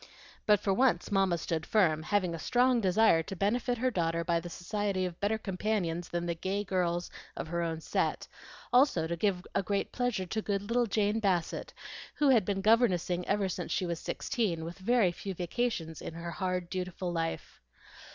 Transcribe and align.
But 0.47 0.59
for 0.59 0.73
once 0.73 1.11
Mamma 1.11 1.37
stood 1.37 1.63
firm, 1.63 2.01
having 2.01 2.33
a 2.33 2.39
strong 2.39 2.81
desire 2.81 3.21
to 3.21 3.35
benefit 3.35 3.77
her 3.77 3.91
daughter 3.91 4.23
by 4.23 4.39
the 4.39 4.49
society 4.49 5.05
of 5.05 5.19
better 5.19 5.37
companions 5.37 6.09
than 6.09 6.25
the 6.25 6.33
gay 6.33 6.63
girls 6.63 7.11
of 7.37 7.49
her 7.49 7.61
own 7.61 7.81
set, 7.81 8.27
also 8.73 9.05
to 9.05 9.15
give 9.15 9.45
a 9.53 9.61
great 9.61 9.91
pleasure 9.91 10.25
to 10.25 10.41
good 10.41 10.63
little 10.63 10.87
Jane 10.87 11.19
Bassett, 11.19 11.71
who 12.15 12.29
had 12.29 12.45
been 12.45 12.61
governessing 12.61 13.27
ever 13.27 13.47
since 13.47 13.71
she 13.71 13.85
was 13.85 13.99
sixteen, 13.99 14.65
with 14.65 14.79
very 14.79 15.11
few 15.11 15.35
vacations 15.35 16.01
in 16.01 16.15
her 16.15 16.31
hard, 16.31 16.71
dutiful 16.71 17.11
life. 17.11 17.61